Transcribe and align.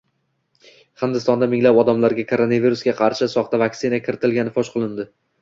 Hindistonda 1.03 1.47
minglab 1.51 1.81
odamlarga 1.81 2.25
koronavirusga 2.31 2.95
qarshi 3.03 3.29
soxta 3.35 3.61
vaksina 3.67 4.03
kiritilgani 4.09 4.57
fosh 4.59 4.75
qilindi 4.81 5.09